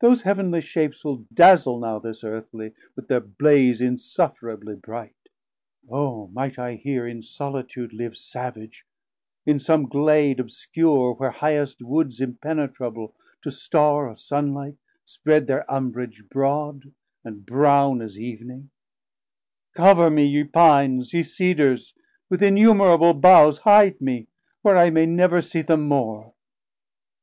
those 0.00 0.22
heav'nly 0.22 0.62
shapes 0.62 1.04
Will 1.04 1.26
dazle 1.34 1.78
now 1.78 1.98
this 1.98 2.24
earthly, 2.24 2.72
with 2.94 3.08
thir 3.08 3.20
blaze 3.20 3.82
Insufferably 3.82 4.74
bright. 4.74 5.28
O 5.90 6.28
might 6.28 6.58
I 6.58 6.76
here 6.76 7.06
In 7.06 7.22
solitude 7.22 7.92
live 7.92 8.16
savage, 8.16 8.86
in 9.44 9.58
some 9.60 9.84
glade 9.86 10.38
Obscur'd, 10.40 11.18
where 11.20 11.30
highest 11.30 11.82
Woods 11.82 12.22
impenetrable 12.22 13.14
To 13.42 13.50
Starr 13.50 14.08
or 14.08 14.16
Sun 14.16 14.54
light, 14.54 14.78
spread 15.04 15.46
thir 15.46 15.66
umbrage 15.68 16.26
broad, 16.30 16.94
And 17.22 17.44
brown 17.44 18.00
as 18.00 18.18
Evening: 18.18 18.70
Cover 19.74 20.08
me 20.08 20.24
ye 20.24 20.44
Pines, 20.44 21.12
Ye 21.12 21.22
Cedars, 21.22 21.92
with 22.30 22.42
innumerable 22.42 23.12
boughs 23.12 23.58
Hide 23.58 24.00
me, 24.00 24.28
where 24.62 24.78
I 24.78 24.88
may 24.88 25.04
never 25.04 25.42
see 25.42 25.60
them 25.60 25.82
more. 25.86 26.32